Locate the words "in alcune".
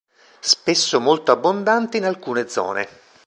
1.97-2.47